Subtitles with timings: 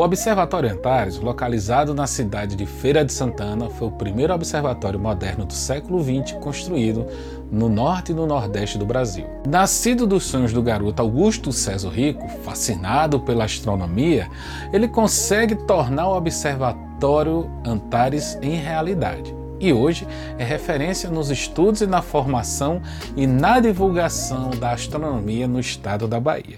[0.00, 5.44] O Observatório Antares, localizado na cidade de Feira de Santana, foi o primeiro observatório moderno
[5.44, 7.06] do século XX construído
[7.52, 9.26] no norte e no nordeste do Brasil.
[9.46, 14.26] Nascido dos sonhos do garoto Augusto César Rico, fascinado pela astronomia,
[14.72, 19.36] ele consegue tornar o Observatório Antares em realidade.
[19.60, 20.08] E hoje
[20.38, 22.80] é referência nos estudos e na formação
[23.14, 26.56] e na divulgação da astronomia no estado da Bahia.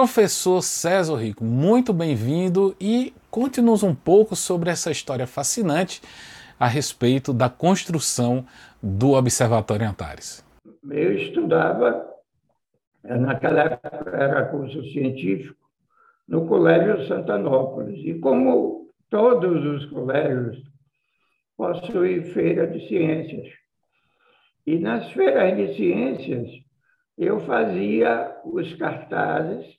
[0.00, 6.00] Professor César Rico, muito bem-vindo e conte-nos um pouco sobre essa história fascinante
[6.58, 8.46] a respeito da construção
[8.82, 10.42] do Observatório Antares.
[10.90, 12.02] Eu estudava,
[13.04, 15.68] naquela época era curso científico,
[16.26, 18.00] no Colégio Santanópolis.
[18.02, 20.62] E como todos os colégios
[21.58, 23.48] possuem feira de ciências.
[24.66, 26.48] E nas feiras de ciências,
[27.18, 29.78] eu fazia os cartazes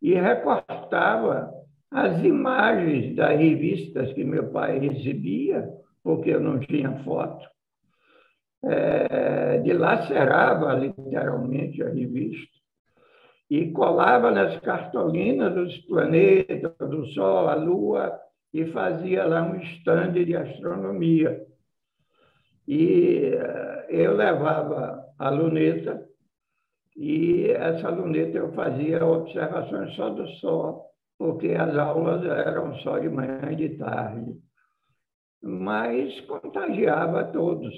[0.00, 1.52] e recortava
[1.90, 5.68] as imagens das revistas que meu pai recebia,
[6.02, 7.46] porque eu não tinha foto,
[8.64, 12.60] é, dilacerava literalmente a revista
[13.50, 18.16] e colava nas cartolinas dos planetas, do Sol, a Lua,
[18.54, 21.44] e fazia lá um estande de astronomia.
[22.66, 26.09] E é, eu levava a luneta
[27.00, 30.84] e essa luneta eu fazia observações só do sol,
[31.18, 34.36] porque as aulas eram só de manhã e de tarde.
[35.42, 37.74] Mas contagiava todos.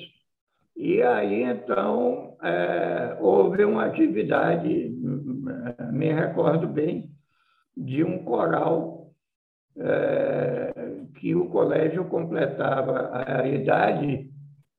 [0.74, 4.90] E aí, então, é, houve uma atividade,
[5.92, 7.08] me recordo bem,
[7.76, 9.12] de um coral
[9.78, 10.72] é,
[11.20, 14.28] que o colégio completava a idade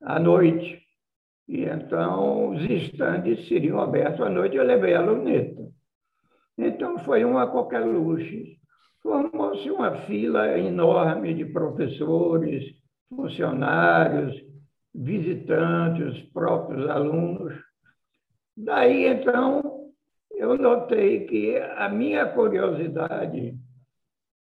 [0.02, 0.83] à noite.
[1.48, 5.62] E então os estandes seriam abertos à noite, eu levei a luneta.
[6.58, 8.54] Então foi uma qualquer luxo.
[9.02, 12.64] Formou-se uma fila enorme de professores,
[13.10, 14.34] funcionários,
[14.94, 17.54] visitantes, próprios alunos.
[18.56, 19.92] Daí, então,
[20.32, 23.58] eu notei que a minha curiosidade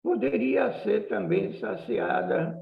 [0.02, 2.56] poderia ser também saciada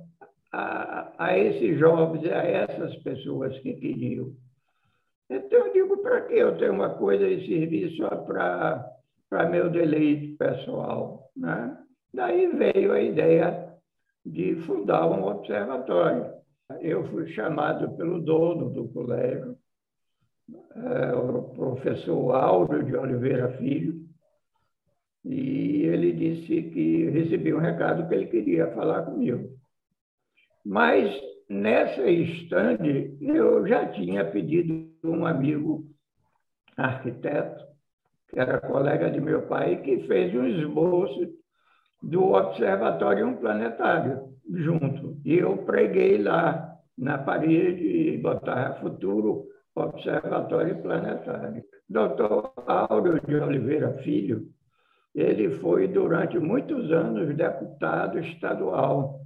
[0.52, 4.32] a, a esses jovens, a essas pessoas que queriam.
[5.30, 10.36] Então, eu digo, para que eu tenho uma coisa e servir só para meu deleite
[10.36, 11.30] pessoal?
[11.34, 11.78] Né?
[12.12, 13.72] Daí veio a ideia
[14.24, 16.30] de fundar um observatório.
[16.80, 19.56] Eu fui chamado pelo dono do colégio,
[20.76, 24.02] é, o professor Áureo de Oliveira Filho,
[25.24, 29.61] e ele disse que recebia um recado que ele queria falar comigo.
[30.64, 31.12] Mas
[31.48, 35.84] nessa estande eu já tinha pedido um amigo
[36.76, 37.64] arquiteto,
[38.28, 41.28] que era colega de meu pai, que fez um esboço
[42.02, 45.16] do Observatório Planetário junto.
[45.24, 51.62] E eu preguei lá na parede e botava futuro Observatório Planetário.
[51.88, 54.46] Doutor Áureo de Oliveira Filho,
[55.14, 59.20] ele foi durante muitos anos deputado estadual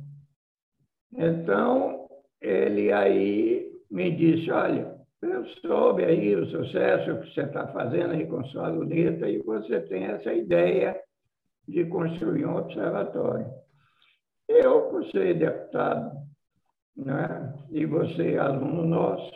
[1.15, 2.09] então,
[2.41, 8.27] ele aí me disse, olha, eu soube aí o sucesso que você está fazendo aí
[8.27, 11.01] com sua luneta e você tem essa ideia
[11.67, 13.47] de construir um observatório.
[14.49, 16.17] Eu, por ser deputado,
[16.97, 19.33] né, e você aluno nosso,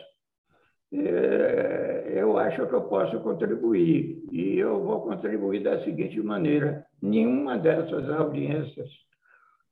[0.93, 4.23] é, eu acho que eu posso contribuir.
[4.31, 8.89] E eu vou contribuir da seguinte maneira: nenhuma dessas audiências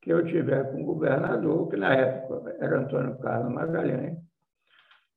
[0.02, 4.18] que eu tiver com o governador, que na época era Antônio Carlos Magalhães,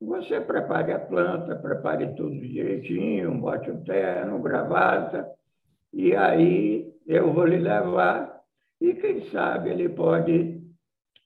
[0.00, 5.28] você prepare a planta, prepare tudo direitinho, bote o terno, gravata,
[5.92, 8.40] e aí eu vou lhe levar,
[8.80, 10.60] e quem sabe ele pode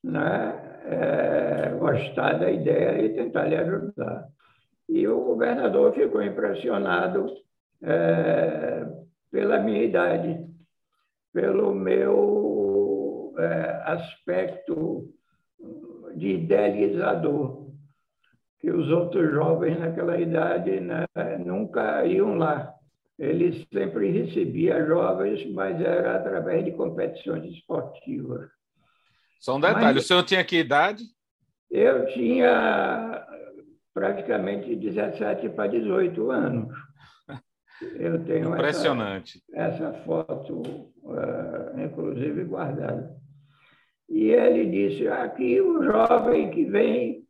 [0.05, 4.29] né, é, gostar da ideia e tentar lhe ajudar.
[4.89, 7.27] E o governador ficou impressionado
[7.83, 8.87] é,
[9.31, 10.47] pela minha idade,
[11.33, 12.86] pelo meu
[13.85, 15.09] aspecto
[16.15, 17.67] de idealizador,
[18.61, 21.07] que os outros jovens naquela idade né,
[21.45, 22.73] nunca iam lá.
[23.19, 28.51] Ele sempre recebia jovens, mas era através de competições esportivas.
[29.41, 31.03] Só um detalhe, mas, o senhor tinha que idade?
[31.71, 33.27] Eu tinha
[33.95, 36.77] praticamente 17 para 18 anos.
[37.99, 39.43] Eu tenho Impressionante.
[39.53, 40.63] Essa, essa foto,
[41.03, 43.15] uh, inclusive, guardada.
[44.09, 47.25] E ele disse: aqui o jovem que vem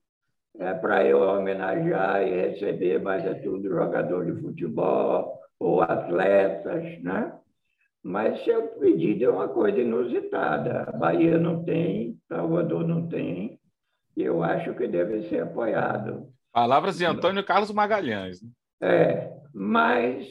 [0.58, 7.32] é para eu homenagear e receber, mas é tudo jogador de futebol ou atletas, né?
[8.02, 10.92] Mas seu pedido é uma coisa inusitada.
[10.98, 13.58] Bahia não tem, Salvador não tem,
[14.16, 16.28] e eu acho que deve ser apoiado.
[16.52, 18.40] Palavras de Antônio Carlos Magalhães.
[18.40, 18.48] Né?
[18.80, 20.26] É, mas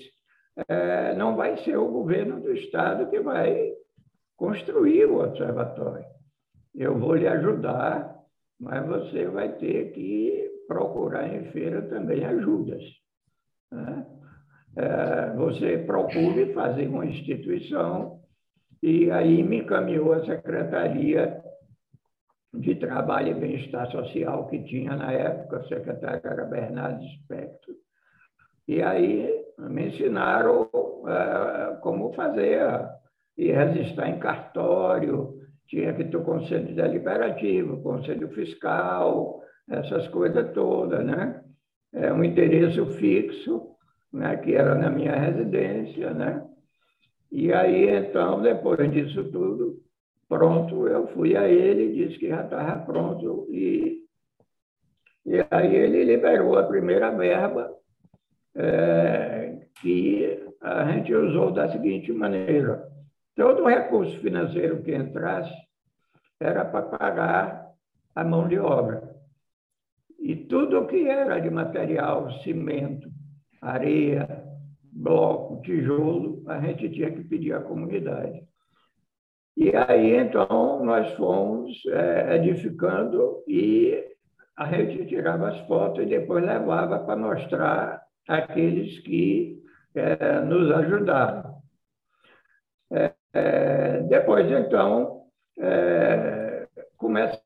[0.67, 3.73] é, não vai ser o governo do Estado que vai
[4.35, 6.14] construir o observatório.
[6.77, 8.15] Eu vou lhe ajudar,
[8.59, 12.83] mas você vai ter que procurar em feira também ajudas.
[13.71, 14.05] Né?
[14.75, 18.19] É, você procure fazer uma instituição,
[18.83, 21.41] e aí me encaminhou a Secretaria
[22.53, 27.73] de Trabalho e Bem-Estar Social que tinha na época, o secretário era Bernardo Espectro,
[28.67, 32.61] e aí me ensinaram uh, como fazer,
[33.37, 41.05] e registrar em cartório, tinha que ter o conselho deliberativo, conselho fiscal, essas coisas todas,
[41.05, 41.41] né?
[41.93, 43.75] É um endereço fixo,
[44.11, 46.45] né, que era na minha residência, né?
[47.31, 49.81] E aí, então, depois disso tudo,
[50.27, 54.03] pronto, eu fui a ele, disse que já estava pronto, e,
[55.25, 57.73] e aí ele liberou a primeira verba,
[58.55, 62.87] é, que a gente usou da seguinte maneira:
[63.35, 65.53] todo recurso financeiro que entrasse
[66.39, 67.71] era para pagar
[68.15, 69.15] a mão de obra.
[70.19, 73.09] E tudo que era de material, cimento,
[73.61, 74.43] areia,
[74.91, 78.43] bloco, tijolo, a gente tinha que pedir à comunidade.
[79.57, 84.03] E aí, então, nós fomos é, edificando e
[84.57, 89.61] a gente tirava as fotos e depois levava para mostrar aqueles que
[89.93, 91.54] é, nos ajudaram.
[93.35, 95.23] É, depois, então,
[95.59, 96.65] é,
[96.97, 97.41] começamos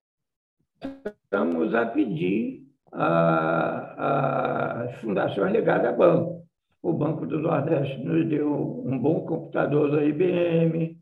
[1.74, 6.44] a pedir as fundações ligadas a banco.
[6.84, 10.96] O Banco do Nordeste nos deu um bom computador da IBM,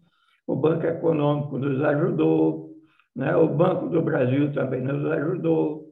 [0.48, 2.69] o Banco Econômico nos ajudou,
[3.13, 3.36] né?
[3.36, 5.88] o Banco do Brasil também nos ajudou.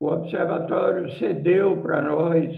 [0.00, 2.56] O Observatório cedeu para nós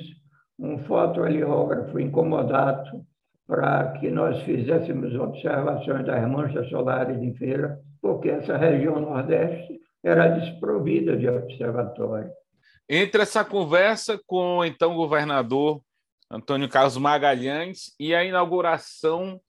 [0.59, 3.05] um fotoaliógrafo incomodato
[3.47, 10.29] para que nós fizéssemos observações das manchas solares em feira, porque essa região Nordeste era
[10.29, 12.31] desprovida de observatório.
[12.89, 15.81] Entre essa conversa com então o governador
[16.31, 19.41] Antônio Carlos Magalhães e a inauguração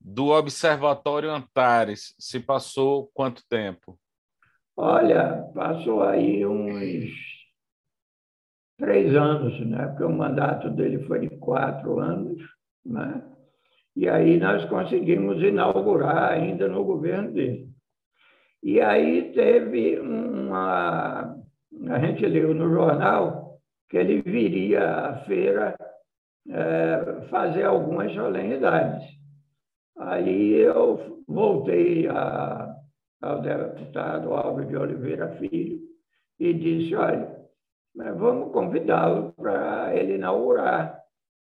[0.00, 3.98] do Observatório Antares, se passou quanto tempo?
[4.76, 7.10] Olha, passou aí uns
[8.78, 9.86] três anos, né?
[9.88, 12.40] porque o mandato dele foi de quatro anos,
[12.84, 13.29] né?
[14.00, 17.68] E aí nós conseguimos inaugurar ainda no governo dele.
[18.62, 21.36] E aí teve uma.
[21.86, 23.58] A gente leu no jornal
[23.90, 25.76] que ele viria à feira
[26.48, 29.06] é, fazer algumas solenidades.
[29.98, 32.74] Aí eu voltei a,
[33.20, 35.78] ao deputado Álvaro de Oliveira Filho
[36.38, 37.36] e disse: olha,
[37.94, 40.99] vamos convidá-lo para ele inaugurar,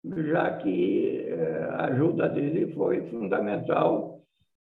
[0.03, 4.21] já que é, a ajuda dele foi fundamental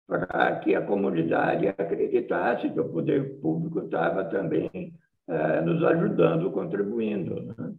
[0.06, 4.92] para que a comunidade acreditasse que o poder público estava também
[5.26, 7.42] é, nos ajudando, contribuindo.
[7.42, 7.72] Né?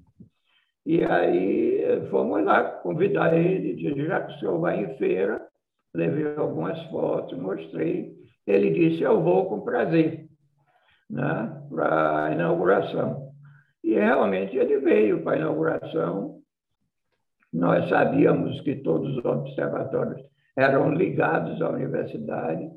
[0.86, 5.42] E aí fomos lá convidar ele, disse, já que o senhor vai em feira,
[5.94, 8.14] levei algumas fotos, mostrei.
[8.45, 10.28] Ele disse, eu vou com prazer
[11.09, 13.31] né, para a inauguração.
[13.83, 16.42] E realmente ele veio para a inauguração.
[17.56, 20.21] Nós sabíamos que todos os observatórios
[20.57, 22.69] eram ligados à universidade.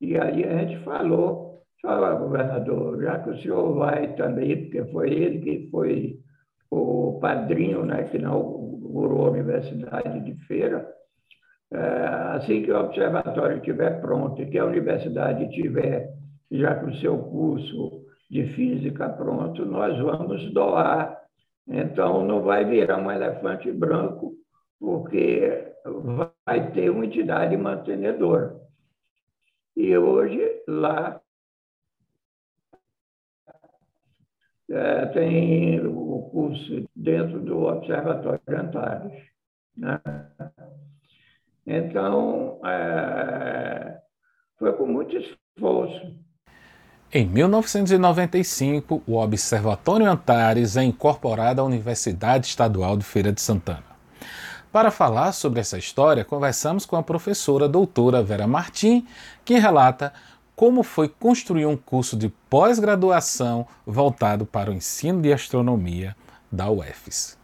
[0.00, 5.10] E aí a gente falou, fala, governador, já que o senhor vai também, porque foi
[5.10, 6.20] ele que foi
[6.70, 10.88] o padrinho né, que inaugurou a Universidade de Feira,
[11.72, 11.78] é,
[12.36, 16.12] assim que o observatório estiver pronto e que a universidade tiver
[16.50, 21.21] já com o seu curso de física pronto, nós vamos doar.
[21.68, 24.34] Então, não vai virar um elefante branco,
[24.78, 25.72] porque
[26.44, 28.60] vai ter uma entidade mantenedora.
[29.76, 31.20] E hoje, lá,
[34.70, 39.32] é, tem o curso dentro do Observatório de Antares.
[39.76, 40.00] Né?
[41.66, 44.00] Então, é,
[44.58, 46.18] foi com muito esforço.
[47.14, 53.84] Em 1995, o Observatório Antares é incorporado à Universidade Estadual de Feira de Santana.
[54.72, 59.06] Para falar sobre essa história, conversamos com a professora doutora Vera Martim,
[59.44, 60.10] que relata
[60.56, 66.16] como foi construir um curso de pós-graduação voltado para o ensino de astronomia
[66.50, 67.36] da UFES.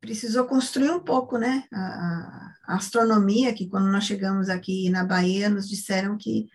[0.00, 1.62] Precisou construir um pouco, né?
[1.72, 6.48] A, a astronomia, que quando nós chegamos aqui na Bahia, nos disseram que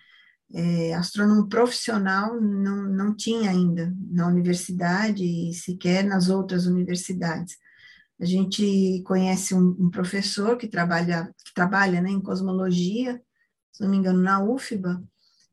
[0.53, 7.57] é, astrônomo profissional não, não tinha ainda na universidade e sequer nas outras universidades.
[8.21, 13.19] A gente conhece um, um professor que trabalha, que trabalha né, em cosmologia,
[13.71, 15.03] se não me engano, na UFBA,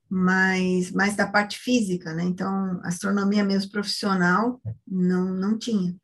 [0.09, 2.25] mas mais da parte física, né?
[2.25, 5.97] Então, astronomia mesmo profissional não, não tinha.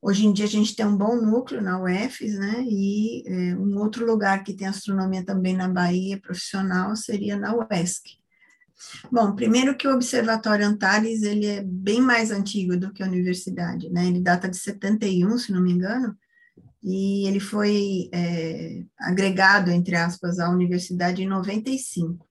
[0.00, 2.64] Hoje em dia a gente tem um bom núcleo na UFES, né?
[2.66, 8.17] E é, um outro lugar que tem astronomia também na Bahia profissional seria na UESC.
[9.10, 13.90] Bom, primeiro que o Observatório Antares ele é bem mais antigo do que a universidade,
[13.90, 14.06] né?
[14.06, 16.16] Ele data de 71, se não me engano,
[16.82, 22.26] e ele foi é, agregado, entre aspas, à universidade em 95.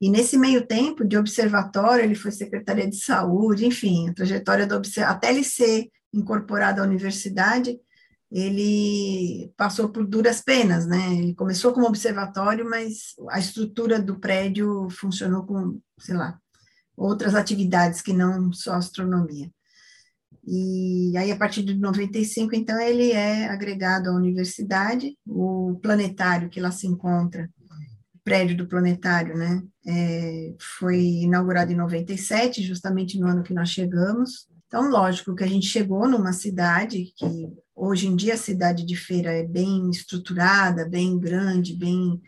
[0.00, 4.80] E nesse meio tempo de observatório, ele foi secretaria de saúde, enfim, a trajetória do
[5.06, 7.78] até ele ser incorporado à universidade,
[8.32, 11.14] ele passou por duras penas, né?
[11.14, 16.38] Ele começou como observatório, mas a estrutura do prédio funcionou com, sei lá,
[16.96, 19.50] outras atividades que não só astronomia.
[20.46, 26.58] E aí, a partir de 95, então, ele é agregado à universidade, o planetário que
[26.58, 27.48] lá se encontra
[28.24, 29.62] prédio do planetário, né?
[29.86, 34.46] É, foi inaugurado em 97, justamente no ano que nós chegamos.
[34.66, 38.94] Então, lógico que a gente chegou numa cidade que hoje em dia a cidade de
[38.94, 42.22] Feira é bem estruturada, bem grande, bem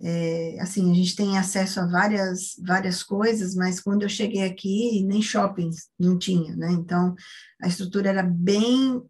[0.00, 5.02] é, assim a gente tem acesso a várias várias coisas, mas quando eu cheguei aqui
[5.04, 6.70] nem shoppings não tinha, né?
[6.70, 7.14] Então
[7.60, 9.02] a estrutura era bem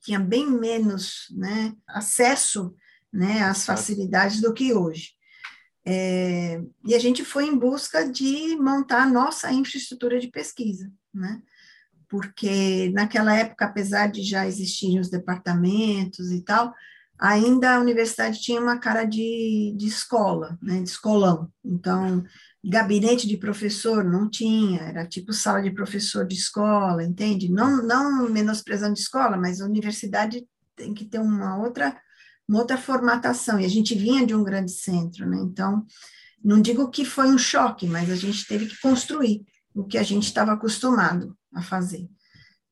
[0.00, 2.74] tinha bem menos, né, acesso,
[3.12, 5.12] né, às facilidades do que hoje.
[5.86, 11.40] É, e a gente foi em busca de montar a nossa infraestrutura de pesquisa, né?
[12.14, 16.72] Porque naquela época, apesar de já existirem os departamentos e tal,
[17.18, 20.80] ainda a universidade tinha uma cara de, de escola, né?
[20.80, 21.50] De escolão.
[21.64, 22.22] Então,
[22.64, 27.50] gabinete de professor não tinha, era tipo sala de professor de escola, entende?
[27.50, 32.00] Não, não menosprezando de escola, mas a universidade tem que ter uma outra
[32.48, 35.38] uma outra formatação, e a gente vinha de um grande centro, né?
[35.40, 35.84] Então,
[36.44, 39.44] não digo que foi um choque, mas a gente teve que construir
[39.74, 42.08] o que a gente estava acostumado a fazer.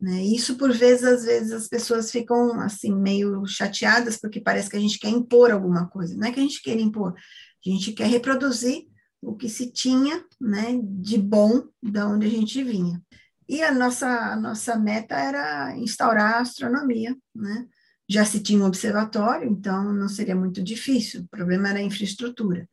[0.01, 0.23] Né?
[0.25, 4.81] Isso, por vezes, às vezes as pessoas ficam, assim, meio chateadas, porque parece que a
[4.81, 6.17] gente quer impor alguma coisa.
[6.17, 8.87] Não é que a gente quer impor, a gente quer reproduzir
[9.21, 13.01] o que se tinha, né, de bom da onde a gente vinha.
[13.49, 17.69] E a nossa, a nossa meta era instaurar a astronomia, né,
[18.09, 22.69] já se tinha um observatório, então não seria muito difícil, o problema era a infraestrutura.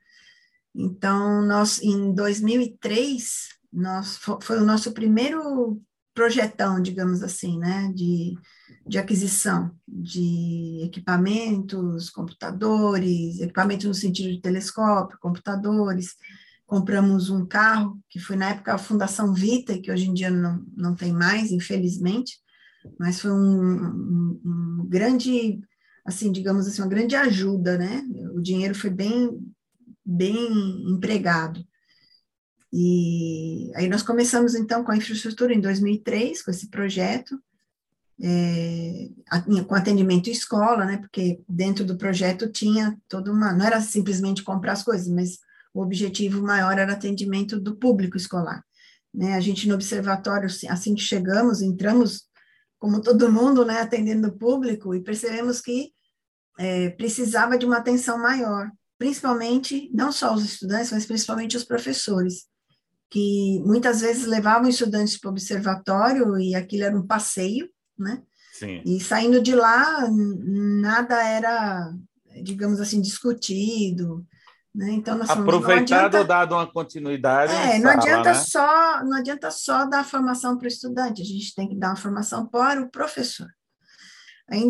[0.74, 5.82] Então, nós, em 2003, nós, foi o nosso primeiro
[6.14, 8.34] projetão, digamos assim, né, de,
[8.86, 16.16] de aquisição de equipamentos, computadores, equipamentos no sentido de telescópio, computadores.
[16.66, 20.64] Compramos um carro, que foi na época a Fundação Vita, que hoje em dia não,
[20.76, 22.38] não tem mais, infelizmente,
[23.00, 25.60] mas foi um, um, um grande,
[26.06, 28.04] assim, digamos assim, uma grande ajuda, né?
[28.36, 29.40] O dinheiro foi bem,
[30.06, 31.66] bem empregado.
[32.72, 37.42] E aí nós começamos, então, com a infraestrutura em 2003, com esse projeto,
[38.22, 39.10] é,
[39.68, 40.98] com atendimento escola, né?
[40.98, 45.40] Porque dentro do projeto tinha toda uma, não era simplesmente comprar as coisas, mas
[45.74, 48.64] o objetivo maior era atendimento do público escolar.
[49.14, 49.34] Né?
[49.34, 52.28] A gente no observatório, assim que chegamos, entramos
[52.78, 55.92] como todo mundo, né, atendendo o público, e percebemos que
[56.58, 62.46] é, precisava de uma atenção maior, principalmente, não só os estudantes, mas principalmente os professores,
[63.10, 68.22] que muitas vezes levavam estudantes para o observatório e aquilo era um passeio, né?
[68.54, 68.82] Sim.
[68.86, 71.92] E saindo de lá, nada era,
[72.44, 74.26] digamos assim, discutido,
[74.74, 74.92] né?
[74.92, 77.54] Então, nós Aproveitado ou dado uma continuidade.
[77.54, 78.36] É, não adianta, né?
[78.36, 81.96] só, não adianta só dar formação para o estudante, a gente tem que dar uma
[81.96, 83.48] formação para o professor.
[84.48, 84.70] Aí, em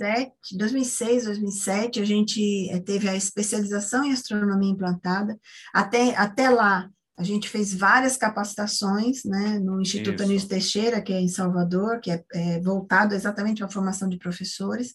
[0.00, 5.38] 2007, 2006, 2007, a gente eh, teve a especialização em astronomia implantada.
[5.74, 6.88] Até, até lá,
[7.18, 12.10] a gente fez várias capacitações né, no Instituto Anísio Teixeira, que é em Salvador, que
[12.10, 14.94] é, é voltado exatamente à formação de professores.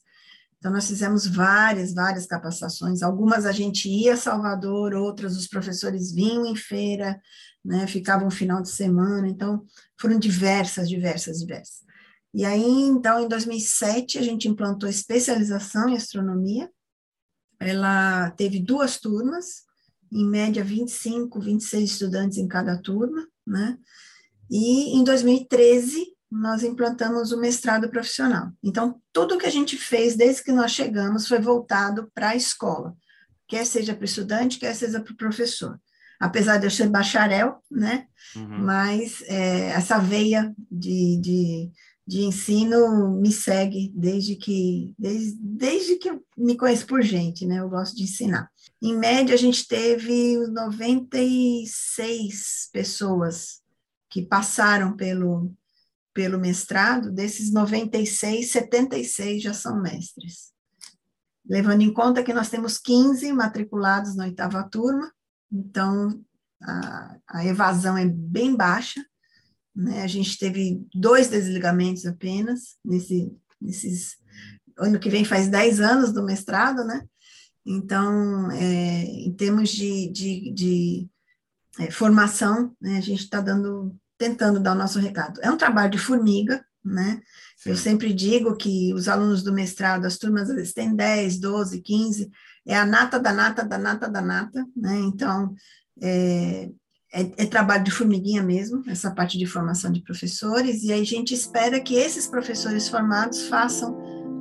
[0.58, 3.04] Então, nós fizemos várias, várias capacitações.
[3.04, 7.22] Algumas a gente ia a Salvador, outras os professores vinham em feira,
[7.64, 9.28] né, ficavam final de semana.
[9.28, 9.64] Então,
[10.02, 11.86] foram diversas, diversas, diversas.
[12.36, 16.70] E aí, então, em 2007, a gente implantou especialização em astronomia.
[17.58, 19.64] Ela teve duas turmas,
[20.12, 23.78] em média 25, 26 estudantes em cada turma, né?
[24.52, 28.52] E em 2013 nós implantamos o mestrado profissional.
[28.62, 32.94] Então, tudo que a gente fez desde que nós chegamos foi voltado para a escola,
[33.48, 35.80] quer seja para o estudante, quer seja para o professor.
[36.20, 38.08] Apesar de eu ser bacharel, né?
[38.36, 38.60] Uhum.
[38.60, 41.72] Mas é, essa veia de, de,
[42.08, 47.60] de, ensino me segue desde que, desde, desde que eu me conheço por gente, né?
[47.60, 48.50] Eu gosto de ensinar.
[48.82, 53.62] Em média, a gente teve 96 pessoas
[54.10, 55.52] que passaram pelo,
[56.14, 60.54] pelo mestrado, desses 96, 76 já são mestres.
[61.48, 65.12] Levando em conta que nós temos 15 matriculados na oitava turma,
[65.52, 66.24] então
[66.62, 69.06] a, a evasão é bem baixa,
[69.76, 70.02] né?
[70.04, 74.18] A gente teve dois desligamentos apenas, nesse, nesses.
[74.78, 77.06] Ano que vem faz 10 anos do mestrado, né?
[77.66, 81.10] Então, é, em termos de, de, de
[81.80, 85.42] é, formação, né, a gente está dando tentando dar o nosso recado.
[85.42, 87.22] É um trabalho de formiga, né?
[87.58, 87.72] Sim.
[87.72, 91.82] Eu sempre digo que os alunos do mestrado, as turmas, às vezes têm 10, 12,
[91.82, 92.32] 15,
[92.66, 95.00] é a nata da nata da nata da nata, né?
[95.00, 95.54] Então,
[96.02, 96.70] é,
[97.16, 101.34] é, é, trabalho de formiguinha mesmo, essa parte de formação de professores, e a gente
[101.34, 103.98] espera que esses professores formados façam,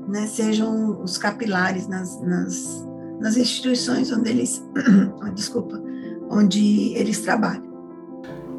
[0.09, 2.85] né, sejam os capilares nas, nas,
[3.21, 4.61] nas instituições onde eles,
[5.37, 5.81] desculpa,
[6.29, 7.73] onde eles trabalham.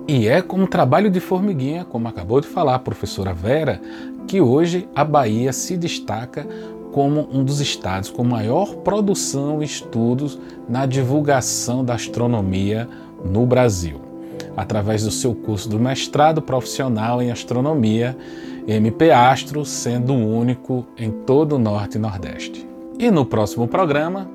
[0.07, 3.81] E é com o trabalho de formiguinha, como acabou de falar a professora Vera,
[4.27, 6.47] que hoje a Bahia se destaca
[6.93, 12.87] como um dos estados com maior produção e estudos na divulgação da astronomia
[13.25, 14.04] no Brasil.
[14.55, 18.17] Através do seu curso do mestrado profissional em astronomia,
[18.67, 22.67] MP Astro sendo o único em todo o Norte e Nordeste.
[22.97, 24.29] E no próximo programa,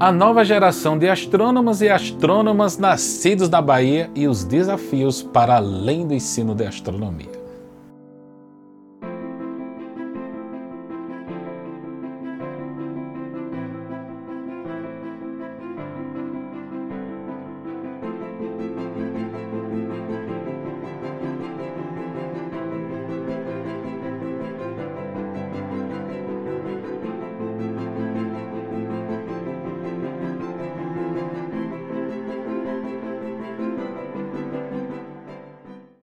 [0.00, 6.06] a nova geração de astrônomos e astrônomas nascidos da Bahia e os desafios para além
[6.06, 7.35] do ensino de astronomia.